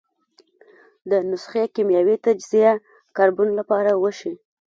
د 1.09 1.11
نسخې 1.29 1.63
کیمیاوي 1.75 2.15
تجزیه 2.25 2.73
کاربن 3.17 3.47
له 3.57 3.63
پاره 3.69 3.93
وشي. 4.03 4.33